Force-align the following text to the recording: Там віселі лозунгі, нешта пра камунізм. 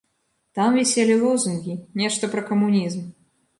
Там 0.59 0.69
віселі 0.77 1.17
лозунгі, 1.25 1.77
нешта 2.03 2.33
пра 2.35 2.45
камунізм. 2.51 3.07